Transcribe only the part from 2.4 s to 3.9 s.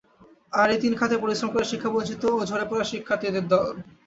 ঝরে পড়া শিক্ষার্থীর দল।